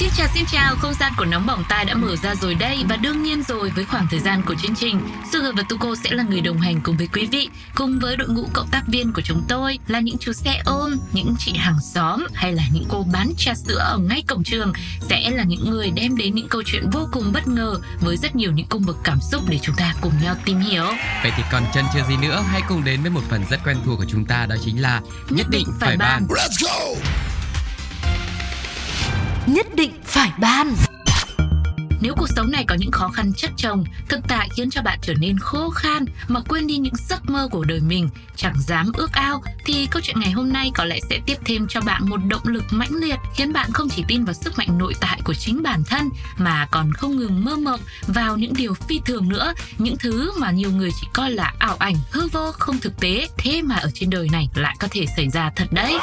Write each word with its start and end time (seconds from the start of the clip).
Xin 0.00 0.08
chào 0.16 0.28
xin 0.34 0.44
chào, 0.46 0.76
không 0.76 0.94
gian 0.94 1.12
của 1.16 1.24
nóng 1.24 1.46
bỏng 1.46 1.64
tai 1.68 1.84
đã 1.84 1.94
mở 1.94 2.16
ra 2.16 2.34
rồi 2.34 2.54
đây 2.54 2.84
và 2.88 2.96
đương 2.96 3.22
nhiên 3.22 3.42
rồi 3.42 3.72
với 3.76 3.84
khoảng 3.84 4.06
thời 4.10 4.20
gian 4.20 4.42
của 4.46 4.54
chương 4.54 4.74
trình, 4.74 5.00
Sugar 5.32 5.54
và 5.56 5.62
Tuko 5.68 5.94
sẽ 6.04 6.10
là 6.10 6.22
người 6.22 6.40
đồng 6.40 6.60
hành 6.60 6.80
cùng 6.80 6.96
với 6.96 7.08
quý 7.12 7.26
vị, 7.26 7.48
cùng 7.74 7.98
với 7.98 8.16
đội 8.16 8.28
ngũ 8.28 8.48
cộng 8.52 8.68
tác 8.70 8.82
viên 8.86 9.12
của 9.12 9.22
chúng 9.22 9.42
tôi 9.48 9.78
là 9.86 10.00
những 10.00 10.18
chú 10.18 10.32
xe 10.32 10.62
ôm, 10.64 10.96
những 11.12 11.34
chị 11.38 11.52
hàng 11.52 11.80
xóm 11.94 12.26
hay 12.34 12.52
là 12.52 12.62
những 12.72 12.84
cô 12.88 13.06
bán 13.12 13.32
trà 13.38 13.54
sữa 13.54 13.78
ở 13.78 13.98
ngay 13.98 14.22
cổng 14.26 14.44
trường 14.44 14.72
sẽ 15.00 15.30
là 15.30 15.42
những 15.42 15.70
người 15.70 15.90
đem 15.90 16.16
đến 16.16 16.34
những 16.34 16.48
câu 16.48 16.62
chuyện 16.66 16.90
vô 16.90 17.08
cùng 17.12 17.32
bất 17.32 17.48
ngờ 17.48 17.74
với 18.00 18.16
rất 18.16 18.36
nhiều 18.36 18.52
những 18.52 18.66
cung 18.66 18.86
bậc 18.86 18.96
cảm 19.04 19.18
xúc 19.20 19.42
để 19.48 19.58
chúng 19.62 19.76
ta 19.76 19.94
cùng 20.00 20.12
nhau 20.22 20.34
tìm 20.44 20.60
hiểu. 20.60 20.86
Vậy 21.22 21.32
thì 21.36 21.42
còn 21.52 21.62
chân 21.74 21.84
chưa 21.94 22.02
gì 22.08 22.16
nữa, 22.16 22.44
hãy 22.50 22.60
cùng 22.68 22.84
đến 22.84 23.02
với 23.02 23.10
một 23.10 23.22
phần 23.30 23.44
rất 23.50 23.60
quen 23.64 23.76
thuộc 23.84 23.98
của 23.98 24.06
chúng 24.08 24.24
ta 24.24 24.46
đó 24.46 24.56
chính 24.64 24.82
là 24.82 25.00
nhất 25.30 25.46
định 25.50 25.66
phải 25.80 25.96
ban. 25.96 26.26
Nhất 29.54 29.66
định 29.74 29.92
phải 30.04 30.30
ban. 30.40 30.74
Nếu 32.00 32.14
cuộc 32.14 32.28
sống 32.36 32.50
này 32.50 32.64
có 32.64 32.74
những 32.74 32.90
khó 32.90 33.08
khăn 33.08 33.32
chất 33.36 33.50
chồng, 33.56 33.84
thực 34.08 34.20
tại 34.28 34.48
khiến 34.56 34.70
cho 34.70 34.82
bạn 34.82 34.98
trở 35.02 35.14
nên 35.14 35.38
khô 35.38 35.70
khan 35.70 36.04
mà 36.28 36.40
quên 36.48 36.66
đi 36.66 36.76
những 36.78 36.94
giấc 37.08 37.30
mơ 37.30 37.48
của 37.50 37.64
đời 37.64 37.80
mình, 37.80 38.08
chẳng 38.36 38.54
dám 38.66 38.92
ước 38.94 39.12
ao, 39.12 39.42
thì 39.64 39.86
câu 39.90 40.02
chuyện 40.04 40.20
ngày 40.20 40.30
hôm 40.30 40.52
nay 40.52 40.70
có 40.74 40.84
lẽ 40.84 40.98
sẽ 41.10 41.20
tiếp 41.26 41.36
thêm 41.44 41.66
cho 41.68 41.80
bạn 41.80 42.08
một 42.08 42.16
động 42.16 42.42
lực 42.44 42.64
mãnh 42.70 42.94
liệt 42.94 43.16
khiến 43.34 43.52
bạn 43.52 43.72
không 43.72 43.88
chỉ 43.88 44.04
tin 44.08 44.24
vào 44.24 44.34
sức 44.34 44.58
mạnh 44.58 44.78
nội 44.78 44.94
tại 45.00 45.20
của 45.24 45.34
chính 45.34 45.62
bản 45.62 45.84
thân 45.84 46.08
mà 46.36 46.66
còn 46.70 46.92
không 46.92 47.16
ngừng 47.16 47.44
mơ 47.44 47.56
mộng 47.56 47.80
vào 48.06 48.36
những 48.36 48.54
điều 48.54 48.74
phi 48.74 49.00
thường 49.04 49.28
nữa, 49.28 49.54
những 49.78 49.96
thứ 49.96 50.32
mà 50.38 50.50
nhiều 50.50 50.70
người 50.70 50.90
chỉ 51.00 51.06
coi 51.12 51.30
là 51.30 51.52
ảo 51.58 51.76
ảnh, 51.78 51.96
hư 52.10 52.28
vô, 52.28 52.52
không 52.52 52.78
thực 52.78 53.00
tế, 53.00 53.28
thế 53.38 53.62
mà 53.62 53.76
ở 53.76 53.90
trên 53.94 54.10
đời 54.10 54.28
này 54.32 54.48
lại 54.54 54.76
có 54.80 54.88
thể 54.90 55.06
xảy 55.16 55.28
ra 55.28 55.50
thật 55.56 55.72
đấy. 55.72 55.98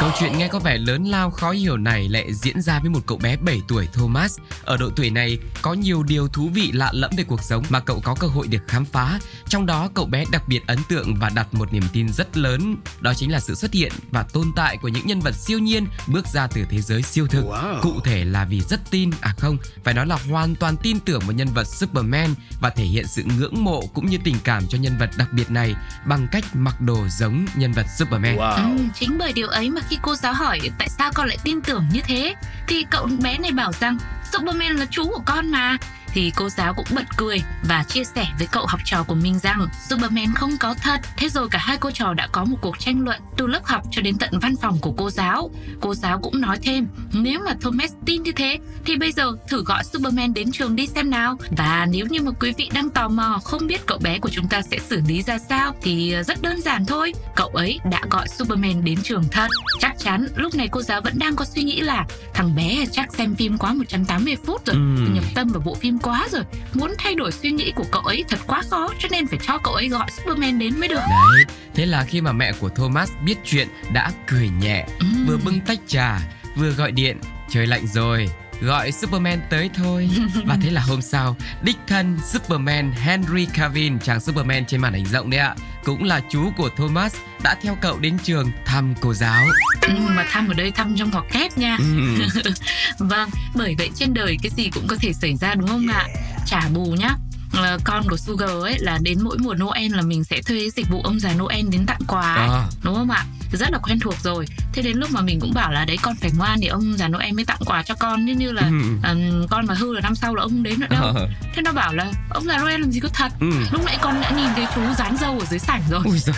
Câu 0.00 0.10
chuyện 0.20 0.38
nghe 0.38 0.48
có 0.48 0.58
vẻ 0.58 0.78
lớn 0.78 1.04
lao 1.04 1.30
khó 1.30 1.50
hiểu 1.50 1.76
này 1.76 2.08
lại 2.08 2.34
diễn 2.34 2.62
ra 2.62 2.78
với 2.78 2.90
một 2.90 3.00
cậu 3.06 3.18
bé 3.18 3.36
7 3.36 3.62
tuổi 3.68 3.88
Thomas. 3.92 4.38
Ở 4.64 4.76
độ 4.76 4.90
tuổi 4.96 5.10
này 5.10 5.33
có 5.62 5.72
nhiều 5.72 6.02
điều 6.02 6.28
thú 6.28 6.50
vị 6.54 6.72
lạ 6.72 6.90
lẫm 6.92 7.10
về 7.16 7.24
cuộc 7.24 7.42
sống 7.42 7.64
mà 7.68 7.80
cậu 7.80 8.00
có 8.04 8.14
cơ 8.20 8.26
hội 8.26 8.46
được 8.46 8.62
khám 8.68 8.84
phá. 8.84 9.18
Trong 9.48 9.66
đó 9.66 9.88
cậu 9.94 10.06
bé 10.06 10.24
đặc 10.32 10.42
biệt 10.48 10.66
ấn 10.66 10.78
tượng 10.88 11.14
và 11.14 11.30
đặt 11.34 11.54
một 11.54 11.72
niềm 11.72 11.82
tin 11.92 12.08
rất 12.08 12.36
lớn, 12.36 12.76
đó 13.00 13.14
chính 13.14 13.32
là 13.32 13.40
sự 13.40 13.54
xuất 13.54 13.72
hiện 13.72 13.92
và 14.10 14.22
tồn 14.22 14.52
tại 14.56 14.76
của 14.76 14.88
những 14.88 15.06
nhân 15.06 15.20
vật 15.20 15.34
siêu 15.34 15.58
nhiên 15.58 15.86
bước 16.06 16.26
ra 16.26 16.46
từ 16.46 16.64
thế 16.70 16.80
giới 16.80 17.02
siêu 17.02 17.26
thực. 17.26 17.44
Wow. 17.44 17.80
Cụ 17.82 18.00
thể 18.04 18.24
là 18.24 18.44
vì 18.44 18.60
rất 18.60 18.90
tin, 18.90 19.10
à 19.20 19.34
không, 19.38 19.58
phải 19.84 19.94
nói 19.94 20.06
là 20.06 20.18
hoàn 20.30 20.54
toàn 20.54 20.76
tin 20.82 21.00
tưởng 21.00 21.20
vào 21.20 21.32
nhân 21.32 21.48
vật 21.54 21.64
Superman 21.64 22.34
và 22.60 22.70
thể 22.70 22.84
hiện 22.84 23.06
sự 23.06 23.22
ngưỡng 23.38 23.64
mộ 23.64 23.86
cũng 23.94 24.06
như 24.06 24.18
tình 24.24 24.36
cảm 24.44 24.66
cho 24.68 24.78
nhân 24.78 24.98
vật 24.98 25.10
đặc 25.16 25.28
biệt 25.32 25.50
này 25.50 25.74
bằng 26.06 26.28
cách 26.32 26.44
mặc 26.54 26.80
đồ 26.80 26.98
giống 27.08 27.46
nhân 27.54 27.72
vật 27.72 27.86
Superman. 27.98 28.36
Wow. 28.36 28.78
Ừ, 28.78 28.84
chính 28.94 29.18
bởi 29.18 29.32
điều 29.32 29.48
ấy 29.48 29.70
mà 29.70 29.80
khi 29.88 29.98
cô 30.02 30.14
giáo 30.14 30.34
hỏi 30.34 30.60
tại 30.78 30.88
sao 30.98 31.10
con 31.14 31.28
lại 31.28 31.38
tin 31.44 31.60
tưởng 31.60 31.84
như 31.92 32.00
thế 32.04 32.34
thì 32.68 32.84
cậu 32.90 33.08
bé 33.22 33.38
này 33.38 33.52
bảo 33.52 33.72
rằng 33.80 33.98
Superman 34.34 34.76
là 34.76 34.86
chú 34.90 35.04
của 35.08 35.22
con 35.26 35.50
mà 35.50 35.78
thì 36.14 36.32
cô 36.36 36.48
giáo 36.48 36.74
cũng 36.74 36.86
bật 36.94 37.16
cười 37.16 37.42
và 37.68 37.84
chia 37.88 38.04
sẻ 38.04 38.26
với 38.38 38.46
cậu 38.52 38.66
học 38.66 38.80
trò 38.84 39.02
của 39.02 39.14
mình 39.14 39.38
rằng 39.38 39.66
Superman 39.90 40.34
không 40.34 40.56
có 40.60 40.74
thật. 40.82 41.00
Thế 41.16 41.28
rồi 41.28 41.48
cả 41.50 41.58
hai 41.58 41.76
cô 41.76 41.90
trò 41.90 42.14
đã 42.14 42.26
có 42.32 42.44
một 42.44 42.56
cuộc 42.60 42.78
tranh 42.78 43.04
luận 43.04 43.20
từ 43.36 43.46
lớp 43.46 43.60
học 43.64 43.82
cho 43.90 44.02
đến 44.02 44.18
tận 44.18 44.38
văn 44.38 44.56
phòng 44.62 44.78
của 44.80 44.92
cô 44.96 45.10
giáo. 45.10 45.50
Cô 45.80 45.94
giáo 45.94 46.20
cũng 46.20 46.40
nói 46.40 46.58
thêm, 46.62 46.86
nếu 47.12 47.40
mà 47.44 47.54
Thomas 47.60 47.92
tin 48.06 48.22
như 48.22 48.32
thế 48.32 48.58
thì 48.84 48.96
bây 48.96 49.12
giờ 49.12 49.32
thử 49.48 49.64
gọi 49.64 49.84
Superman 49.84 50.34
đến 50.34 50.52
trường 50.52 50.76
đi 50.76 50.86
xem 50.86 51.10
nào. 51.10 51.36
Và 51.56 51.86
nếu 51.90 52.06
như 52.10 52.22
mà 52.22 52.30
quý 52.40 52.52
vị 52.58 52.70
đang 52.74 52.90
tò 52.90 53.08
mò 53.08 53.40
không 53.44 53.66
biết 53.66 53.86
cậu 53.86 53.98
bé 53.98 54.18
của 54.18 54.28
chúng 54.28 54.48
ta 54.48 54.62
sẽ 54.62 54.78
xử 54.78 55.00
lý 55.08 55.22
ra 55.22 55.38
sao 55.38 55.74
thì 55.82 56.14
rất 56.26 56.42
đơn 56.42 56.60
giản 56.60 56.86
thôi. 56.86 57.12
Cậu 57.36 57.48
ấy 57.48 57.78
đã 57.90 58.00
gọi 58.10 58.28
Superman 58.28 58.84
đến 58.84 58.98
trường 59.02 59.24
thật. 59.30 59.48
Chắc 59.80 59.98
chắn 59.98 60.26
lúc 60.36 60.54
này 60.54 60.68
cô 60.68 60.82
giáo 60.82 61.00
vẫn 61.00 61.18
đang 61.18 61.36
có 61.36 61.44
suy 61.44 61.62
nghĩ 61.62 61.80
là 61.80 62.06
thằng 62.34 62.54
bé 62.54 62.84
chắc 62.92 63.14
xem 63.14 63.34
phim 63.34 63.58
quá 63.58 63.72
180 63.72 64.36
phút 64.46 64.66
rồi, 64.66 64.76
Ừm. 64.76 65.14
nhập 65.14 65.24
tâm 65.34 65.48
vào 65.48 65.62
bộ 65.64 65.74
phim 65.74 65.98
quá 66.04 66.28
rồi. 66.30 66.42
Muốn 66.74 66.94
thay 66.98 67.14
đổi 67.14 67.32
suy 67.32 67.50
nghĩ 67.50 67.72
của 67.76 67.84
cậu 67.92 68.02
ấy 68.02 68.24
thật 68.28 68.38
quá 68.46 68.62
khó 68.70 68.88
cho 68.98 69.08
nên 69.12 69.26
phải 69.26 69.38
cho 69.46 69.58
cậu 69.58 69.74
ấy 69.74 69.88
gọi 69.88 70.10
Superman 70.10 70.58
đến 70.58 70.80
mới 70.80 70.88
được. 70.88 71.00
Đấy, 71.10 71.44
thế 71.74 71.86
là 71.86 72.04
khi 72.04 72.20
mà 72.20 72.32
mẹ 72.32 72.52
của 72.60 72.68
Thomas 72.68 73.10
biết 73.24 73.34
chuyện 73.44 73.68
đã 73.92 74.10
cười 74.26 74.48
nhẹ, 74.60 74.86
Ừm. 74.98 75.26
vừa 75.26 75.36
bưng 75.44 75.60
tách 75.60 75.78
trà, 75.86 76.18
vừa 76.56 76.70
gọi 76.70 76.92
điện, 76.92 77.18
trời 77.50 77.66
lạnh 77.66 77.86
rồi, 77.86 78.28
gọi 78.60 78.92
Superman 78.92 79.40
tới 79.50 79.70
thôi. 79.74 80.10
Và 80.44 80.56
thế 80.62 80.70
là 80.70 80.80
hôm 80.80 81.02
sau, 81.02 81.36
đích 81.62 81.76
thân 81.86 82.18
Superman 82.32 82.92
Henry 82.92 83.46
Cavill, 83.54 83.96
chàng 84.04 84.20
Superman 84.20 84.66
trên 84.66 84.80
màn 84.80 84.92
ảnh 84.92 85.06
rộng 85.06 85.30
đấy 85.30 85.40
ạ, 85.40 85.54
cũng 85.84 86.02
là 86.04 86.20
chú 86.30 86.50
của 86.56 86.68
Thomas 86.76 87.14
đã 87.42 87.56
theo 87.62 87.76
cậu 87.80 87.98
đến 87.98 88.18
trường 88.22 88.50
thăm 88.66 88.94
cô 89.00 89.14
giáo. 89.14 89.44
Ừ, 89.80 89.94
mà 90.08 90.26
thăm 90.30 90.48
ở 90.48 90.54
đây 90.54 90.70
thăm 90.70 90.96
trong 90.98 91.10
ngoặc 91.10 91.24
kép 91.32 91.58
nha. 91.58 91.76
Ừm. 91.78 92.18
Vâng, 92.98 93.30
bởi 93.54 93.74
vậy 93.78 93.90
trên 93.94 94.14
đời 94.14 94.36
cái 94.42 94.50
gì 94.56 94.70
cũng 94.74 94.86
có 94.86 94.96
thể 95.00 95.12
xảy 95.12 95.36
ra 95.36 95.54
đúng 95.54 95.68
không 95.68 95.86
ạ? 95.92 96.06
Trả 96.46 96.68
bù 96.74 96.84
nhá. 96.98 97.10
Ờ, 97.52 97.78
con 97.84 98.02
của 98.10 98.16
Sugar 98.16 98.50
ấy 98.50 98.78
là 98.78 98.98
đến 99.02 99.18
mỗi 99.22 99.38
mùa 99.38 99.54
Noel 99.54 99.94
là 99.94 100.02
mình 100.02 100.24
sẽ 100.24 100.42
thuê 100.42 100.70
dịch 100.70 100.88
vụ 100.90 101.00
ông 101.04 101.20
già 101.20 101.32
Noel 101.34 101.68
đến 101.70 101.86
tặng 101.86 102.00
quà 102.08 102.34
ấy, 102.34 102.48
À. 102.48 102.66
đúng 102.82 102.94
không 102.94 103.10
ạ? 103.10 103.24
Rất 103.56 103.70
là 103.72 103.78
quen 103.78 104.00
thuộc 104.00 104.14
rồi. 104.22 104.46
Thế 104.72 104.82
đến 104.82 104.96
lúc 104.96 105.10
mà 105.10 105.20
mình 105.20 105.40
cũng 105.40 105.54
bảo 105.54 105.72
là 105.72 105.84
đấy 105.84 105.96
con 106.02 106.14
phải 106.20 106.30
ngoan 106.36 106.60
để 106.60 106.68
ông 106.68 106.96
già 106.98 107.08
Noel 107.08 107.32
mới 107.32 107.44
tặng 107.44 107.58
quà 107.66 107.82
cho 107.82 107.94
con 107.94 108.24
như 108.24 108.34
như 108.34 108.52
là 108.52 108.62
ừm, 108.62 109.46
con 109.50 109.66
mà 109.66 109.74
hư 109.74 109.94
là 109.94 110.00
năm 110.00 110.14
sau 110.14 110.34
là 110.34 110.42
ông 110.42 110.50
không 110.50 110.62
đến 110.62 110.80
nữa 110.80 110.86
đâu. 110.90 111.02
Ờ. 111.02 111.28
Thế 111.54 111.62
nó 111.62 111.72
bảo 111.72 111.94
là 111.94 112.12
ông 112.30 112.44
già 112.44 112.58
Noel 112.58 112.80
làm 112.80 112.90
gì 112.90 113.00
có 113.00 113.08
thật. 113.08 113.32
Ừm. 113.40 113.64
Lúc 113.72 113.84
nãy 113.86 113.98
con 114.02 114.20
đã 114.20 114.30
nhìn 114.30 114.48
thấy 114.56 114.66
chú 114.74 114.80
dán 114.98 115.16
dâu 115.20 115.38
ở 115.38 115.46
dưới 115.50 115.58
sảnh 115.58 115.82
rồi. 115.90 116.00
Ui 116.04 116.18
giời. 116.18 116.34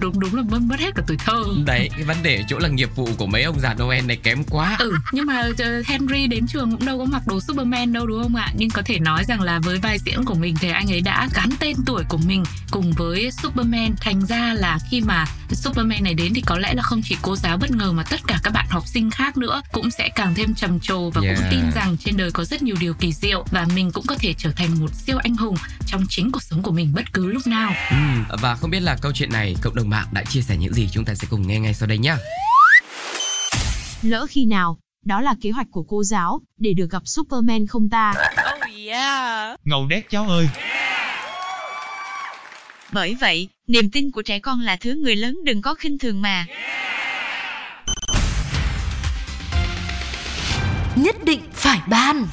Đúng, 0.00 0.20
đúng 0.20 0.20
đúng 0.20 0.34
là 0.34 0.42
mất 0.42 0.58
mất 0.62 0.80
hết 0.80 0.90
cả 0.94 1.02
tuổi 1.06 1.16
thơ. 1.16 1.44
Đấy, 1.66 1.90
cái 1.96 2.04
vấn 2.04 2.16
đề 2.22 2.36
ở 2.36 2.42
chỗ 2.48 2.58
là 2.58 2.68
nghiệp 2.68 2.90
vụ 2.96 3.08
của 3.18 3.26
mấy 3.26 3.42
ông 3.42 3.60
già 3.60 3.74
Noel 3.74 4.04
này 4.06 4.16
kém 4.16 4.44
quá. 4.44 4.76
Ừ, 4.78 4.92
nhưng 5.12 5.26
mà 5.26 5.42
ờ, 5.58 5.82
Henry 5.86 6.26
đến 6.26 6.46
trường 6.46 6.70
cũng 6.70 6.86
đâu 6.86 6.98
có 6.98 7.04
mặc 7.04 7.22
đồ 7.26 7.40
Superman 7.40 7.92
đâu 7.92 8.06
đúng 8.06 8.22
không 8.22 8.34
ạ? 8.36 8.52
Nhưng 8.56 8.70
có 8.70 8.82
thể 8.84 8.98
nói 8.98 9.24
rằng 9.28 9.40
là 9.40 9.58
với 9.58 9.78
vai 9.78 9.98
diễn 10.04 10.24
của 10.24 10.34
mình 10.34 10.54
thì 10.60 10.70
anh 10.70 10.92
ấy 10.92 11.00
đã 11.00 11.28
gắn 11.34 11.50
tên 11.60 11.76
tuổi 11.86 12.04
của 12.08 12.18
mình 12.26 12.44
cùng 12.70 12.92
với 12.92 13.30
Superman. 13.42 13.94
Thành 14.00 14.26
ra 14.26 14.54
là 14.54 14.78
khi 14.90 15.00
mà 15.00 15.24
Superman 15.54 16.04
này 16.04 16.14
đến 16.14 16.32
thì 16.34 16.40
có 16.40 16.58
lẽ 16.58 16.74
là 16.74 16.82
không 16.82 17.00
chỉ 17.04 17.16
cô 17.22 17.36
giáo 17.36 17.56
bất 17.56 17.70
ngờ 17.70 17.92
mà 17.92 18.02
tất 18.10 18.20
cả 18.26 18.40
các 18.42 18.50
bạn 18.50 18.66
học 18.70 18.86
sinh 18.86 19.10
khác 19.10 19.36
nữa 19.36 19.62
cũng 19.72 19.90
sẽ 19.90 20.08
càng 20.14 20.34
thêm 20.34 20.54
trầm 20.54 20.80
trồ 20.80 21.10
và 21.10 21.20
cũng 21.20 21.28
Yeah. 21.28 21.50
tin 21.50 21.60
rằng 21.74 21.96
trên 22.04 22.16
đời 22.16 22.30
có 22.30 22.44
rất 22.44 22.62
nhiều 22.62 22.76
điều 22.80 22.94
kỳ 22.94 23.12
diệu 23.12 23.44
và 23.50 23.66
mình 23.74 23.92
cũng 23.92 24.04
có 24.06 24.14
thể 24.18 24.34
trở 24.38 24.50
thành 24.56 24.80
một 24.80 24.94
siêu 24.94 25.18
anh 25.18 25.36
hùng 25.36 25.56
trong 25.86 26.04
chính 26.08 26.32
cuộc 26.32 26.42
sống 26.42 26.62
của 26.62 26.72
mình 26.72 26.92
bất 26.94 27.12
cứ 27.12 27.26
lúc 27.32 27.46
nào. 27.46 27.72
Ừm, 27.90 28.24
và 28.42 28.54
không 28.54 28.70
biết 28.70 28.80
là 28.80 28.96
câu 29.00 29.12
chuyện 29.12 29.32
này 29.32 29.56
cộng 29.62 29.74
đồng 29.74 29.90
mạng 29.90 30.06
đã 30.12 30.24
chia 30.24 30.42
sẻ 30.42 30.56
những 30.56 30.74
gì 30.74 30.88
chúng 30.92 31.04
ta 31.04 31.14
sẽ 31.14 31.26
cùng 31.30 31.46
nghe 31.46 31.60
ngay 31.60 31.74
sau 31.74 31.86
đây 31.86 31.98
nhá. 31.98 32.16
Lỡ 34.02 34.26
khi 34.30 34.44
nào, 34.44 34.78
đó 35.04 35.20
là 35.20 35.34
kế 35.42 35.50
hoạch 35.50 35.66
của 35.70 35.82
cô 35.82 36.04
giáo, 36.04 36.40
để 36.58 36.72
được 36.72 36.90
gặp 36.90 37.02
Superman 37.04 37.66
không 37.66 37.88
ta? 37.90 38.14
Ngầu 39.64 39.86
đét 39.86 40.10
cháu 40.10 40.28
ơi. 40.28 40.48
Bởi 42.92 43.16
vậy, 43.20 43.48
niềm 43.66 43.90
tin 43.90 44.10
của 44.10 44.22
trẻ 44.22 44.38
con 44.38 44.60
là 44.60 44.76
thứ 44.76 44.94
người 44.94 45.16
lớn 45.16 45.38
đừng 45.44 45.62
có 45.62 45.74
khinh 45.74 45.98
thường 45.98 46.22
mà. 46.22 46.46
Nhất 50.96 51.16
định 51.24 51.40
phải 51.52 51.78
ban 51.90 52.26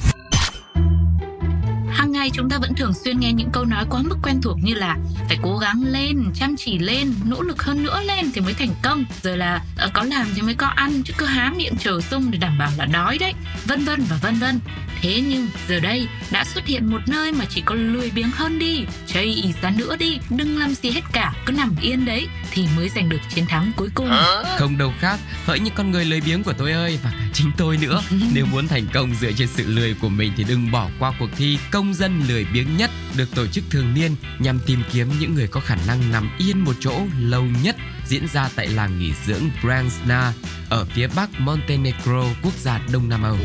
Hàng 1.90 2.12
ngày 2.12 2.30
chúng 2.34 2.50
ta 2.50 2.58
vẫn 2.58 2.74
thường 2.74 2.92
xuyên 3.04 3.20
nghe 3.20 3.32
những 3.32 3.50
câu 3.52 3.64
nói 3.64 3.84
quá 3.90 4.02
mức 4.02 4.16
quen 4.22 4.40
thuộc 4.42 4.58
như 4.62 4.74
là 4.74 4.96
phải 5.28 5.38
cố 5.42 5.58
gắng 5.58 5.82
lên, 5.86 6.24
chăm 6.34 6.56
chỉ 6.56 6.78
lên, 6.78 7.14
nỗ 7.24 7.42
lực 7.42 7.62
hơn 7.62 7.82
nữa 7.82 8.00
lên 8.06 8.32
thì 8.34 8.40
mới 8.40 8.54
thành 8.54 8.74
công, 8.82 9.04
rồi 9.22 9.36
là 9.36 9.64
ờ, 9.76 9.90
có 9.94 10.02
làm 10.02 10.26
thì 10.34 10.42
mới 10.42 10.54
có 10.54 10.66
ăn 10.66 11.02
chứ 11.04 11.14
cứ 11.18 11.26
há 11.26 11.52
miệng 11.56 11.74
chờ 11.78 12.00
sung 12.00 12.30
để 12.30 12.38
đảm 12.38 12.58
bảo 12.58 12.70
là 12.78 12.86
đói 12.86 13.18
đấy, 13.18 13.32
vân 13.66 13.84
vân 13.84 14.00
và 14.10 14.16
vân 14.22 14.34
vân. 14.34 14.60
Thế 15.02 15.20
nhưng 15.28 15.48
giờ 15.68 15.80
đây 15.80 16.08
đã 16.30 16.44
xuất 16.44 16.66
hiện 16.66 16.90
một 16.90 17.00
nơi 17.06 17.32
mà 17.32 17.44
chỉ 17.48 17.60
có 17.60 17.74
lười 17.74 18.10
biếng 18.10 18.30
hơn 18.30 18.58
đi, 18.58 18.84
chây 19.06 19.24
ý 19.24 19.54
ra 19.62 19.70
nữa 19.70 19.96
đi, 19.96 20.18
đừng 20.30 20.58
làm 20.58 20.74
gì 20.74 20.90
hết 20.90 21.04
cả, 21.12 21.32
cứ 21.46 21.52
nằm 21.52 21.74
yên 21.80 22.04
đấy 22.04 22.26
thì 22.50 22.66
mới 22.76 22.88
giành 22.88 23.08
được 23.08 23.20
chiến 23.34 23.46
thắng 23.46 23.72
cuối 23.76 23.88
cùng. 23.94 24.10
Không 24.58 24.78
đâu 24.78 24.92
khác, 24.98 25.20
hỡi 25.44 25.60
những 25.60 25.74
con 25.74 25.90
người 25.90 26.04
lười 26.04 26.20
biếng 26.20 26.42
của 26.42 26.52
tôi 26.52 26.72
ơi 26.72 26.98
và 27.04 27.10
cả 27.10 27.30
chính 27.32 27.50
tôi 27.56 27.76
nữa. 27.76 28.02
Nếu 28.34 28.46
muốn 28.46 28.68
thành 28.68 28.86
công 28.92 29.14
dựa 29.20 29.32
trên 29.32 29.48
sự 29.48 29.64
lười 29.66 29.94
của 29.94 30.08
mình 30.08 30.32
thì 30.36 30.44
đừng 30.44 30.70
bỏ 30.70 30.88
qua 30.98 31.12
cuộc 31.18 31.28
thi 31.36 31.58
công 31.70 31.94
dân 31.94 32.10
dân 32.10 32.22
lười 32.28 32.46
biếng 32.52 32.76
nhất 32.76 32.90
được 33.16 33.34
tổ 33.34 33.46
chức 33.46 33.64
thường 33.70 33.94
niên 33.94 34.16
nhằm 34.38 34.58
tìm 34.66 34.82
kiếm 34.92 35.08
những 35.20 35.34
người 35.34 35.46
có 35.46 35.60
khả 35.60 35.76
năng 35.86 36.12
nằm 36.12 36.30
yên 36.38 36.64
một 36.64 36.72
chỗ 36.80 37.00
lâu 37.18 37.44
nhất 37.62 37.76
diễn 38.06 38.26
ra 38.32 38.48
tại 38.56 38.68
làng 38.68 38.98
nghỉ 38.98 39.12
dưỡng 39.26 39.50
Bransna 39.62 40.32
ở 40.70 40.84
phía 40.84 41.06
bắc 41.16 41.40
Montenegro, 41.40 42.24
quốc 42.42 42.54
gia 42.58 42.80
Đông 42.92 43.08
Nam 43.08 43.22
Âu. 43.22 43.36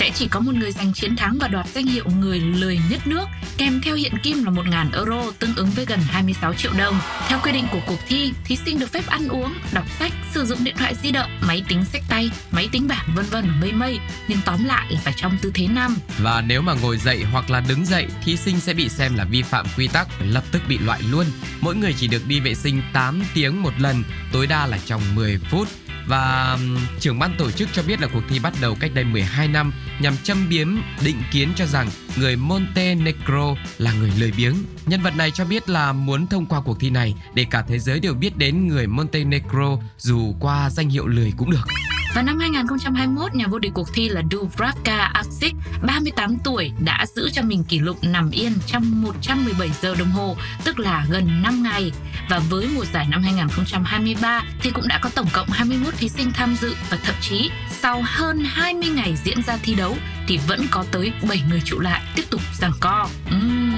Sẽ 0.00 0.10
chỉ 0.14 0.28
có 0.28 0.40
một 0.40 0.54
người 0.54 0.72
giành 0.72 0.92
chiến 1.00 1.16
thắng 1.16 1.38
và 1.40 1.48
đoạt 1.48 1.66
danh 1.74 1.86
hiệu 1.86 2.04
người 2.20 2.40
lười 2.40 2.80
nhất 2.90 3.06
nước, 3.06 3.24
kèm 3.58 3.80
theo 3.80 3.94
hiện 3.94 4.12
kim 4.22 4.44
là 4.44 4.50
1.000 4.50 4.92
euro 4.92 5.30
tương 5.38 5.54
ứng 5.56 5.70
với 5.70 5.84
gần 5.86 6.00
26 6.02 6.54
triệu 6.54 6.72
đồng. 6.78 7.00
Theo 7.28 7.38
quy 7.42 7.52
định 7.52 7.64
của 7.72 7.80
cuộc 7.86 7.98
thi, 8.08 8.32
thí 8.44 8.56
sinh 8.56 8.78
được 8.78 8.92
phép 8.92 9.06
ăn 9.06 9.28
uống, 9.28 9.54
đọc 9.72 9.84
sách, 9.98 10.12
sử 10.34 10.44
dụng 10.44 10.64
điện 10.64 10.76
thoại 10.78 10.94
di 11.02 11.10
động, 11.10 11.30
máy 11.40 11.62
tính 11.68 11.84
sách 11.84 12.02
tay, 12.08 12.30
máy 12.50 12.68
tính 12.72 12.88
bảng 12.88 13.06
vân 13.14 13.24
vân 13.24 13.44
ở 13.44 13.54
mây 13.60 13.72
mây, 13.72 13.98
nhưng 14.28 14.38
tóm 14.44 14.64
lại 14.64 14.86
là 14.90 15.00
phải 15.04 15.14
trong 15.16 15.36
tư 15.42 15.50
thế 15.54 15.66
nằm. 15.66 15.96
Và 16.18 16.40
nếu 16.40 16.62
mà 16.62 16.74
ngồi 16.82 16.98
dậy 16.98 17.24
hoặc 17.32 17.50
là 17.50 17.60
đứng 17.68 17.86
dậy, 17.86 18.06
thí 18.24 18.36
sinh 18.36 18.60
sẽ 18.60 18.74
bị 18.74 18.88
xem 18.88 19.14
là 19.14 19.24
vi 19.24 19.42
phạm 19.42 19.66
quy 19.76 19.88
tắc, 19.88 20.08
lập 20.20 20.44
tức 20.52 20.62
bị 20.68 20.78
loại 20.78 21.00
luôn. 21.10 21.26
Mỗi 21.60 21.76
người 21.76 21.94
chỉ 21.98 22.08
được 22.08 22.26
đi 22.26 22.40
vệ 22.40 22.54
sinh 22.54 22.82
8 22.92 23.22
tiếng 23.34 23.62
một 23.62 23.72
lần, 23.78 24.04
tối 24.32 24.46
đa 24.46 24.66
là 24.66 24.78
trong 24.86 25.02
10 25.14 25.38
phút. 25.38 25.68
Và 26.06 26.58
trưởng 27.00 27.18
ban 27.18 27.34
tổ 27.38 27.50
chức 27.50 27.68
cho 27.72 27.82
biết 27.82 28.00
là 28.00 28.08
cuộc 28.12 28.22
thi 28.28 28.38
bắt 28.38 28.52
đầu 28.60 28.76
cách 28.80 28.90
đây 28.94 29.04
12 29.04 29.48
năm 29.48 29.72
nhằm 30.00 30.16
châm 30.22 30.48
biếm, 30.48 30.76
định 31.04 31.22
kiến 31.30 31.48
cho 31.56 31.66
rằng 31.66 31.90
người 32.16 32.36
Montenegro 32.36 33.54
là 33.78 33.92
người 33.92 34.12
lười 34.18 34.32
biếng. 34.32 34.54
Nhân 34.86 35.02
vật 35.02 35.16
này 35.16 35.30
cho 35.30 35.44
biết 35.44 35.68
là 35.68 35.92
muốn 35.92 36.26
thông 36.26 36.46
qua 36.46 36.60
cuộc 36.60 36.80
thi 36.80 36.90
này 36.90 37.14
để 37.34 37.46
cả 37.50 37.64
thế 37.68 37.78
giới 37.78 38.00
đều 38.00 38.14
biết 38.14 38.36
đến 38.36 38.68
người 38.68 38.86
Montenegro 38.86 39.78
dù 39.98 40.34
qua 40.40 40.70
danh 40.70 40.88
hiệu 40.88 41.06
lười 41.06 41.32
cũng 41.36 41.50
được. 41.50 41.89
Vào 42.14 42.24
năm 42.24 42.38
2021, 42.38 43.34
nhà 43.34 43.46
vô 43.46 43.58
địch 43.58 43.72
cuộc 43.74 43.88
thi 43.94 44.08
là 44.08 44.22
Dubravka 44.30 44.96
Aksic, 45.14 45.54
38 45.82 46.36
tuổi, 46.44 46.72
đã 46.78 47.06
giữ 47.16 47.30
cho 47.32 47.42
mình 47.42 47.64
kỷ 47.64 47.78
lục 47.78 47.98
nằm 48.02 48.30
yên 48.30 48.52
trong 48.66 49.02
117 49.02 49.70
giờ 49.82 49.94
đồng 49.98 50.10
hồ, 50.10 50.36
tức 50.64 50.78
là 50.78 51.04
gần 51.10 51.42
5 51.42 51.62
ngày. 51.62 51.92
Và 52.30 52.38
với 52.38 52.68
mùa 52.74 52.84
giải 52.92 53.06
năm 53.10 53.22
2023 53.22 54.42
thì 54.62 54.70
cũng 54.70 54.88
đã 54.88 54.98
có 55.02 55.10
tổng 55.14 55.28
cộng 55.32 55.48
21 55.50 55.94
thí 55.94 56.08
sinh 56.08 56.32
tham 56.32 56.56
dự 56.60 56.74
và 56.90 56.98
thậm 57.04 57.14
chí 57.20 57.50
sau 57.82 58.02
hơn 58.06 58.44
20 58.44 58.88
ngày 58.88 59.14
diễn 59.24 59.42
ra 59.42 59.56
thi 59.62 59.74
đấu 59.74 59.96
thì 60.26 60.38
vẫn 60.46 60.66
có 60.70 60.84
tới 60.92 61.12
7 61.28 61.42
người 61.48 61.62
trụ 61.64 61.78
lại 61.80 62.02
tiếp 62.14 62.24
tục 62.30 62.40
giằng 62.58 62.72
co. 62.80 63.08
Uhm, 63.36 63.76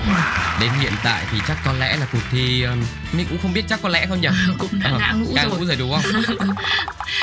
Đến 0.61 0.71
hiện 0.81 0.93
tại 1.05 1.23
thì 1.33 1.39
chắc 1.49 1.59
có 1.65 1.73
lẽ 1.73 1.97
là 1.97 2.07
cuộc 2.13 2.19
thi 2.31 2.63
um, 2.63 2.83
mình 3.13 3.27
cũng 3.31 3.39
không 3.43 3.53
biết 3.53 3.65
chắc 3.69 3.83
có 3.83 3.89
lẽ 3.89 4.07
không 4.07 4.21
nhỉ? 4.21 4.29
cũng 4.59 4.71
đã 4.81 4.91
Ờ, 4.91 4.99
ngã 4.99 5.13
ngũ 5.13 5.33
ngã 5.35 5.45
rồi. 5.45 5.59
ngũ 5.59 5.65
rồi 5.67 5.77
đúng 5.77 5.93
không? 5.93 6.03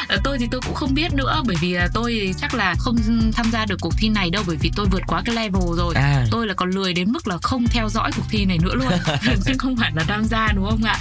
Ờ, 0.09 0.17
tôi 0.23 0.37
thì 0.37 0.47
tôi 0.51 0.61
cũng 0.65 0.73
không 0.73 0.93
biết 0.93 1.13
nữa 1.13 1.41
bởi 1.47 1.55
vì 1.61 1.77
tôi 1.93 2.33
chắc 2.37 2.55
là 2.55 2.75
không 2.79 2.95
tham 3.33 3.45
gia 3.51 3.65
được 3.65 3.77
cuộc 3.81 3.93
thi 3.97 4.09
này 4.09 4.29
đâu 4.29 4.43
bởi 4.47 4.57
vì 4.61 4.71
tôi 4.75 4.85
vượt 4.91 5.01
quá 5.07 5.21
cái 5.25 5.35
level 5.35 5.61
rồi. 5.77 5.93
À. 5.95 6.25
tôi 6.31 6.47
là 6.47 6.53
còn 6.53 6.69
lười 6.69 6.93
đến 6.93 7.11
mức 7.11 7.27
là 7.27 7.37
không 7.41 7.65
theo 7.67 7.89
dõi 7.89 8.11
cuộc 8.15 8.23
thi 8.29 8.45
này 8.45 8.57
nữa 8.57 8.75
luôn. 8.75 8.91
Chứ 9.45 9.53
không 9.57 9.75
phải 9.77 9.91
là 9.95 10.03
tham 10.03 10.23
gia 10.25 10.47
đúng 10.55 10.65
không 10.69 10.83
ạ? 10.83 10.99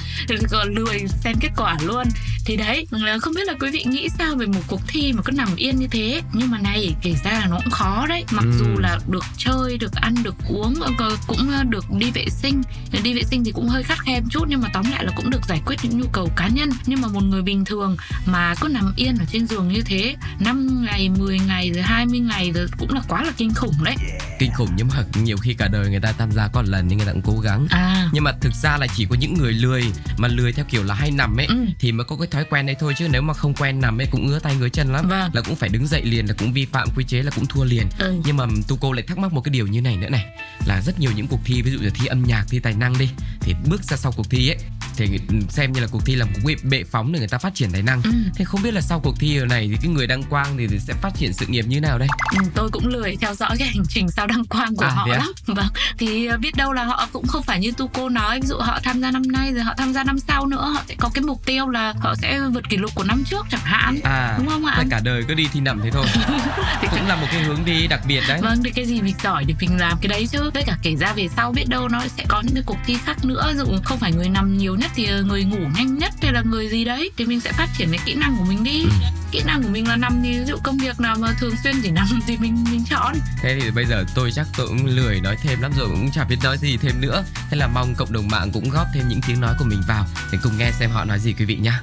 Còn 0.51 0.75
lười 0.75 1.07
xem 1.09 1.37
kết 1.41 1.51
quả 1.57 1.77
luôn 1.83 2.05
thì 2.49 2.57
đấy 2.57 2.87
là 2.91 3.19
không 3.19 3.35
biết 3.35 3.47
là 3.47 3.55
quý 3.61 3.71
vị 3.71 3.85
nghĩ 3.87 4.09
sao 4.19 4.35
về 4.37 4.47
một 4.47 4.61
cuộc 4.67 4.81
thi 4.89 5.13
mà 5.13 5.23
cứ 5.25 5.33
nằm 5.33 5.49
yên 5.57 5.77
như 5.79 5.87
thế. 5.91 6.23
Nhưng 6.33 6.51
mà 6.51 6.59
này 6.59 6.95
kể 7.03 7.15
ra 7.25 7.31
là 7.31 7.47
nó 7.51 7.59
cũng 7.65 7.71
khó 7.71 8.07
đấy. 8.09 8.25
Mặc 8.33 8.45
Ừ. 8.45 8.53
dù 8.59 8.81
là 8.81 8.99
được 9.09 9.25
chơi 9.37 9.79
được 9.79 9.93
ăn 9.95 10.15
được 10.23 10.35
uống 10.49 10.75
ờ, 10.81 11.17
cũng 11.27 11.51
ờ, 11.53 11.63
được 11.65 11.85
đi 11.99 12.11
vệ 12.11 12.25
sinh. 12.29 12.63
Đi 13.03 13.15
vệ 13.15 13.23
sinh 13.23 13.45
thì 13.45 13.53
cũng 13.53 13.69
hơi 13.69 13.83
khắt 13.83 13.99
khe 14.01 14.21
một 14.21 14.27
chút 14.31 14.45
nhưng 14.49 14.61
mà 14.61 14.69
tóm 14.73 14.85
lại 14.91 15.05
là 15.05 15.13
cũng 15.17 15.31
được 15.31 15.41
giải 15.49 15.61
quyết 15.67 15.77
những 15.83 15.99
nhu 16.01 16.07
cầu 16.13 16.31
cá 16.37 16.49
nhân. 16.49 16.71
Nhưng 16.87 17.01
mà 17.01 17.09
một 17.09 17.23
người 17.25 17.43
bình 17.43 17.65
thường 17.65 17.97
mà 18.27 18.55
cứ 18.61 18.69
nằm 18.69 18.93
yên 18.97 19.17
ở 19.19 19.25
trên 19.33 19.47
giường 19.47 19.69
như 19.69 19.83
thế 19.87 20.15
5 20.41 20.85
ngày 20.85 21.09
10 21.09 21.39
ngày 21.39 21.71
rồi 21.75 21.83
20 21.83 22.21
ngày 22.21 22.53
rồi 22.55 22.67
cũng 22.79 22.93
là 22.95 23.01
quá 23.09 23.23
là 23.25 23.33
kinh 23.37 23.55
khủng 23.55 23.75
đấy 23.85 23.95
Kinh 24.39 24.53
khủng 24.53 24.69
nhưng 24.77 24.89
mà 24.89 25.05
nhiều 25.23 25.37
khi 25.37 25.55
cả 25.55 25.69
đời 25.69 25.91
người 25.91 26.01
ta 26.01 26.13
tham 26.13 26.33
gia 26.33 26.49
có 26.49 26.63
một 26.63 26.69
lần 26.69 26.89
nhưng 26.89 26.99
người 26.99 27.07
ta 27.07 27.13
cũng 27.13 27.23
cố 27.23 27.41
gắng. 27.41 27.67
à 27.71 28.09
Nhưng 28.13 28.25
mà 28.25 28.33
thực 28.41 28.53
ra 28.63 28.77
là 28.77 28.87
chỉ 28.97 29.07
có 29.11 29.17
những 29.17 29.35
người 29.35 29.53
lười 29.53 29.85
mà 30.19 30.29
lười 30.29 30.53
theo 30.53 30.65
kiểu 30.71 30.83
là 30.85 30.95
hay 30.95 31.11
nằm 31.11 31.37
ấy 31.41 31.47
Ừ. 31.47 31.55
thì 31.79 31.93
mới 31.93 32.05
có 32.05 32.17
cái 32.17 32.27
thói 32.27 32.45
quen 32.51 32.67
đấy 32.67 32.77
thôi 32.81 32.95
chứ 32.99 33.09
nếu 33.13 33.23
mà 33.23 33.35
không 33.35 33.55
quen 33.55 33.81
nằm 33.81 34.01
ấy 34.01 34.07
cũng 34.11 34.27
ngứa 34.27 34.39
tay 34.39 34.57
ngứa 34.57 34.69
chân 34.69 34.93
lắm 34.93 35.09
Vâng. 35.09 35.31
là 35.35 35.41
cũng 35.41 35.57
phải 35.57 35.69
đứng 35.69 35.87
dậy 35.87 36.03
liền 36.05 36.27
là 36.27 36.35
cũng 36.39 36.53
vi 36.53 36.65
phạm 36.65 36.89
quy 36.97 37.05
chế 37.05 37.23
là 37.23 37.31
cũng 37.31 37.47
thua 37.47 37.65
liền 37.65 37.87
ừ. 37.99 38.21
nhưng 38.25 38.37
mà 38.37 38.45
tu 38.69 38.77
cô 38.81 38.93
lại 38.93 39.03
thắc 39.09 39.19
mắc 39.19 39.33
một 39.33 39.41
cái 39.41 39.51
điều 39.51 39.67
như 39.67 39.81
này 39.81 39.97
nữa 39.97 40.09
này 40.09 40.25
là 40.67 40.81
rất 40.83 41.01
nhiều 41.01 41.11
những 41.17 41.27
cuộc 41.27 41.41
thi 41.45 41.63
ví 41.63 41.71
dụ 41.71 41.79
như 41.79 41.91
thi 41.91 42.07
âm 42.07 42.23
nhạc 42.25 42.45
thi 42.49 42.59
tài 42.59 42.75
năng 42.75 42.99
đi 42.99 43.09
thì 43.41 43.55
bước 43.71 43.83
ra 43.83 43.97
sau 43.97 44.13
cuộc 44.13 44.31
thi 44.31 44.49
ấy 44.49 44.57
thì 45.07 45.19
xem 45.49 45.73
như 45.73 45.81
là 45.81 45.87
cuộc 45.91 46.05
thi 46.07 46.15
là 46.15 46.25
một 46.25 46.51
bệ 46.63 46.85
phóng 46.91 47.13
để 47.13 47.19
người 47.19 47.29
ta 47.29 47.39
phát 47.39 47.55
triển 47.55 47.73
tài 47.73 47.83
năng 47.83 48.03
Ừ. 48.03 48.11
thế 48.35 48.45
không 48.45 48.63
biết 48.63 48.75
là 48.75 48.81
sau 48.81 49.01
cuộc 49.01 49.15
thi 49.21 49.39
này 49.51 49.69
thì 49.73 49.77
cái 49.83 49.91
người 49.93 50.07
đăng 50.07 50.23
quang 50.23 50.57
thì 50.59 50.69
sẽ 50.79 50.95
phát 51.03 51.11
triển 51.19 51.33
sự 51.33 51.47
nghiệp 51.47 51.65
như 51.69 51.81
nào 51.81 51.99
đây 51.99 52.09
Ừ, 52.31 52.39
tôi 52.55 52.71
cũng 52.71 52.87
lười 52.87 53.17
theo 53.21 53.35
dõi 53.35 53.57
cái 53.59 53.69
hành 53.69 53.83
trình 53.89 54.11
sao 54.11 54.27
đăng 54.27 54.45
quang 54.45 54.77
của 54.77 54.85
À, 54.85 54.91
họ 54.91 55.05
à? 55.13 55.17
lắm 55.19 55.33
vâng 55.47 55.67
thì 55.99 56.29
biết 56.41 56.57
đâu 56.57 56.73
là 56.73 56.85
họ 56.85 57.09
cũng 57.13 57.27
không 57.27 57.43
phải 57.43 57.61
như 57.61 57.73
tu 57.77 57.89
cô 57.89 58.09
nói 58.09 58.41
ví 58.41 58.47
dụ 58.49 58.57
họ 58.57 58.79
tham 58.83 59.01
gia 59.01 59.11
năm 59.11 59.23
nay 59.33 59.53
rồi 59.53 59.65
họ 59.65 59.75
tham 59.79 59.93
gia 59.93 60.05
năm 60.05 60.19
sau 60.19 60.47
nữa 60.47 60.71
họ 60.75 60.83
sẽ 60.89 60.95
có 60.99 61.11
cái 61.15 61.23
mục 61.25 61.45
tiêu 61.47 61.69
là 61.69 61.95
họ 62.01 62.15
sẽ 62.23 62.41
vượt 62.41 62.69
kỷ 62.69 62.77
lục 62.77 62.91
của 62.95 63.05
năm 63.05 63.25
trước 63.31 63.47
chẳng 63.51 63.61
hạn 63.65 64.01
à 64.05 64.35
đúng 64.39 64.49
không 64.49 64.65
ạ 64.65 64.85
cả 64.91 65.01
đời 65.05 65.25
cứ 65.29 65.35
đi 65.35 65.49
thi 65.53 65.61
nằm 65.61 65.81
thế 65.85 65.91
thôi 65.91 66.07
thì 66.81 66.89
cũng 66.91 67.07
là 67.09 67.17
một 67.17 67.27
cái 67.33 67.43
hướng 67.43 67.65
đi 67.65 67.87
đặc 67.87 68.01
biệt 68.09 68.21
đấy 68.29 68.41
Vâng, 68.43 68.63
thì 68.65 68.71
cái 68.71 68.87
gì 68.87 69.01
mình 69.03 69.15
giỏi 69.25 69.45
thì 69.49 69.55
mình 69.61 69.79
làm 69.81 69.99
cái 70.01 70.09
đấy 70.09 70.27
chứ. 70.33 70.51
Với 70.55 70.63
cả 70.67 70.79
kể 70.83 70.95
ra 70.97 71.13
về 71.13 71.29
sau 71.37 71.53
biết 71.53 71.65
đâu 71.69 71.89
nó 71.89 72.01
sẽ 72.17 72.25
có 72.29 72.43
những 72.45 72.55
cái 72.55 72.63
cuộc 72.67 72.77
thi 72.87 72.97
khác 73.05 73.25
nữa. 73.25 73.53
Dụ 73.57 73.65
không 73.85 73.99
phải 73.99 74.13
người 74.13 74.29
nằm 74.29 74.59
nhiều 74.59 74.77
nhất 74.77 74.88
thì 74.95 75.07
ờ, 75.07 75.23
người 75.23 75.45
ngủ 75.45 75.59
nhanh 75.77 75.99
nhất 75.99 76.13
hay 76.23 76.33
là 76.33 76.43
người 76.43 76.69
gì 76.69 76.85
đấy. 76.85 77.11
Thì 77.17 77.25
mình 77.25 77.41
sẽ 77.41 77.53
phát 77.53 77.69
triển 77.79 77.89
cái 77.91 78.01
kỹ 78.07 78.15
năng 78.15 78.37
của 78.39 78.45
mình 78.49 78.65
đi. 78.65 78.83
Ừ. 78.83 78.89
Kỹ 79.31 79.43
năng 79.47 79.63
của 79.63 79.69
mình 79.69 79.89
là 79.89 79.97
nằm 79.97 80.21
thì 80.23 80.39
ví 80.39 80.45
dụ 80.45 80.57
công 80.63 80.79
việc 80.79 81.01
nào 81.01 81.17
mà 81.19 81.35
thường 81.41 81.55
xuyên 81.65 81.75
chỉ 81.83 81.91
nằm 81.91 82.07
thì 82.27 82.37
mình 82.37 82.65
mình 82.71 82.85
chọn. 82.91 83.15
Thế 83.43 83.59
thì 83.61 83.71
bây 83.71 83.85
giờ 83.85 84.05
tôi 84.15 84.31
chắc 84.33 84.47
tôi 84.57 84.67
cũng 84.67 84.87
lười 84.87 85.21
nói 85.21 85.37
thêm 85.43 85.61
lắm 85.61 85.73
rồi 85.77 85.89
cũng 85.89 86.11
chả 86.15 86.25
biết 86.25 86.37
nói 86.45 86.59
gì 86.59 86.77
thêm 86.77 87.01
nữa. 87.01 87.25
Thế 87.51 87.57
là 87.57 87.67
mong 87.67 87.95
cộng 87.95 88.13
đồng 88.13 88.29
mạng 88.29 88.51
cũng 88.53 88.71
góp 88.71 88.87
thêm 88.95 89.09
những 89.09 89.21
tiếng 89.27 89.41
nói 89.41 89.55
của 89.59 89.65
mình 89.65 89.81
vào 89.89 90.07
để 90.33 90.39
cùng 90.43 90.59
nghe 90.59 90.73
xem 90.73 90.91
họ 90.91 91.05
nói 91.05 91.19
gì 91.19 91.33
quý 91.39 91.45
vị 91.45 91.57
nhá. 91.57 91.83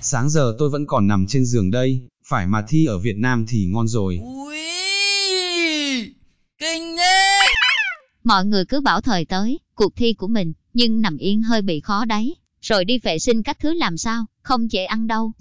Sáng 0.00 0.30
giờ 0.30 0.54
tôi 0.58 0.70
vẫn 0.70 0.86
còn 0.86 1.06
nằm 1.06 1.26
trên 1.26 1.44
giường 1.44 1.70
đây, 1.70 2.00
phải 2.28 2.46
mà 2.46 2.62
thi 2.68 2.86
ở 2.86 2.98
Việt 2.98 3.16
Nam 3.16 3.46
thì 3.48 3.66
ngon 3.66 3.88
rồi. 3.88 4.18
Ui, 4.22 4.58
kinh 6.58 6.96
thế. 6.96 7.40
Mọi 8.30 8.44
người 8.44 8.64
cứ 8.64 8.80
bảo 8.80 9.00
thời 9.00 9.24
tới, 9.24 9.60
cuộc 9.74 9.96
thi 9.96 10.12
của 10.12 10.28
mình, 10.28 10.52
nhưng 10.72 11.00
nằm 11.02 11.16
yên 11.16 11.42
hơi 11.42 11.62
bị 11.62 11.80
khó 11.80 12.04
đấy. 12.04 12.36
Rồi 12.60 12.84
đi 12.84 12.98
vệ 12.98 13.18
sinh 13.18 13.42
các 13.42 13.58
thứ 13.60 13.74
làm 13.74 13.96
sao, 13.96 14.26
không 14.42 14.72
dễ 14.72 14.84
ăn 14.84 15.06
đâu. 15.06 15.32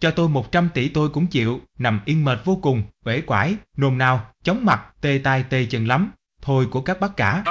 Cho 0.00 0.10
tôi 0.10 0.28
100 0.28 0.68
tỷ 0.74 0.88
tôi 0.88 1.08
cũng 1.08 1.26
chịu, 1.26 1.60
nằm 1.78 2.00
yên 2.04 2.24
mệt 2.24 2.38
vô 2.44 2.58
cùng, 2.62 2.82
uể 3.04 3.20
quải, 3.20 3.56
nôn 3.76 3.98
nao, 3.98 4.26
chóng 4.44 4.64
mặt, 4.64 4.80
tê 5.00 5.20
tai 5.24 5.44
tê 5.50 5.66
chân 5.70 5.86
lắm. 5.86 6.12
Thôi 6.42 6.66
của 6.70 6.80
các 6.80 7.00
bác 7.00 7.16
cả. 7.16 7.44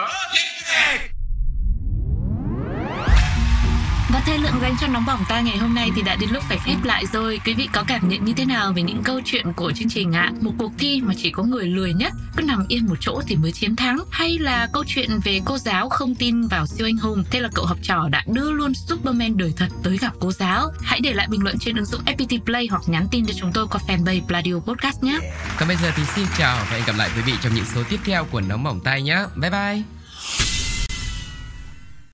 Thời 4.28 4.40
lượng 4.40 4.62
dành 4.62 4.76
cho 4.82 4.88
nóng 4.88 5.06
bỏng 5.06 5.24
ta 5.30 5.42
ngày 5.42 5.58
hôm 5.58 5.76
nay 5.76 5.92
thì 5.96 6.02
đã 6.02 6.16
đến 6.16 6.30
lúc 6.34 6.44
phải 6.44 6.58
khép 6.66 6.84
lại 6.84 7.06
rồi. 7.14 7.40
Quý 7.46 7.54
vị 7.54 7.70
có 7.74 7.84
cảm 7.88 8.10
nhận 8.10 8.26
như 8.26 8.34
thế 8.34 8.46
nào 8.46 8.74
về 8.76 8.82
những 8.82 9.04
câu 9.04 9.22
chuyện 9.26 9.54
của 9.54 9.72
chương 9.72 9.90
trình 9.90 10.12
ạ? 10.12 10.32
Một 10.42 10.52
cuộc 10.58 10.72
thi 10.78 11.02
mà 11.04 11.14
chỉ 11.18 11.32
có 11.32 11.44
người 11.44 11.66
lười 11.66 11.94
nhất, 11.94 12.14
cứ 12.38 12.44
nằm 12.44 12.66
yên 12.68 12.86
một 12.86 12.96
chỗ 13.00 13.22
thì 13.28 13.36
mới 13.36 13.52
chiến 13.52 13.76
thắng 13.76 14.00
hay 14.12 14.38
là 14.40 14.68
câu 14.74 14.84
chuyện 14.88 15.20
về 15.24 15.42
cô 15.46 15.58
giáo 15.58 15.90
không 15.90 16.16
tin 16.16 16.48
vào 16.48 16.66
siêu 16.66 16.88
anh 16.88 16.98
hùng 16.98 17.24
thế 17.32 17.40
là 17.40 17.50
cậu 17.56 17.66
học 17.66 17.78
trò 17.82 18.08
đã 18.12 18.24
đưa 18.28 18.52
luôn 18.52 18.74
Superman 18.74 19.38
đời 19.38 19.54
thật 19.58 19.68
tới 19.84 19.98
gặp 19.98 20.14
cô 20.20 20.32
giáo. 20.32 20.72
Hãy 20.82 21.00
để 21.00 21.14
lại 21.14 21.28
bình 21.30 21.44
luận 21.44 21.60
trên 21.60 21.76
ứng 21.76 21.86
dụng 21.86 22.02
FPT 22.06 22.40
Play 22.46 22.68
hoặc 22.68 22.82
nhắn 22.88 23.08
tin 23.12 23.26
cho 23.26 23.34
chúng 23.34 23.52
tôi 23.54 23.68
qua 23.68 23.82
fanpage 23.88 24.26
Pladio 24.28 24.54
Podcast 24.54 25.04
nhé. 25.04 25.20
Còn 25.60 25.68
bây 25.68 25.78
giờ 25.78 25.92
thì 25.96 26.04
xin 26.16 26.26
chào 26.38 26.58
và 26.70 26.76
hẹn 26.76 26.84
gặp 26.88 26.96
lại 26.98 27.10
quý 27.16 27.22
vị 27.26 27.34
trong 27.42 27.56
những 27.56 27.66
số 27.66 27.84
tiếp 27.90 28.00
theo 28.06 28.26
của 28.26 28.42
Nóng 28.42 28.64
Bỏng 28.64 28.80
Tay 28.80 29.02
nhé. 29.02 29.24
Bye 29.36 29.52
bye. 29.52 29.97